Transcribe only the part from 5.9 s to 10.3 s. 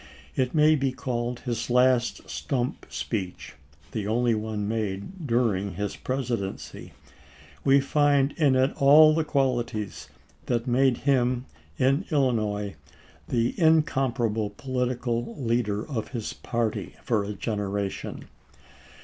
Presidency. We find in it all the qualities